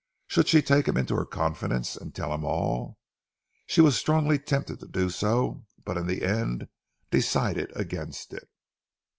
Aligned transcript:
Should 0.25 0.47
she 0.47 0.63
take 0.63 0.87
him 0.87 0.97
into 0.97 1.15
her 1.15 1.27
confidence, 1.27 1.95
and 1.95 2.11
tell 2.15 2.33
him 2.33 2.43
all? 2.43 2.97
She 3.67 3.81
was 3.81 3.95
strongly 3.95 4.39
tempted 4.39 4.79
to 4.79 4.87
do 4.87 5.11
so, 5.11 5.63
but 5.85 5.95
in 5.95 6.07
the 6.07 6.23
end 6.25 6.69
decided 7.11 7.71
against 7.75 8.33
it. 8.33 8.49